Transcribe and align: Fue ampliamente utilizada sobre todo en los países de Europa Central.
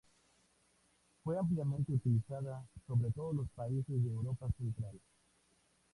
Fue 1.23 1.37
ampliamente 1.37 1.91
utilizada 1.91 2.65
sobre 2.87 3.11
todo 3.11 3.29
en 3.29 3.37
los 3.37 3.49
países 3.51 4.01
de 4.03 4.09
Europa 4.09 4.47
Central. 4.57 4.99